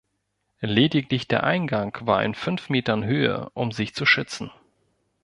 Lediglich 0.65 1.27
der 1.27 1.43
Eingang 1.43 1.95
war 2.07 2.23
in 2.23 2.33
fünf 2.33 2.71
Metern 2.71 3.03
Höhe, 3.03 3.51
um 3.53 3.71
sich 3.71 3.93
zu 3.93 4.07
schützen. 4.07 4.49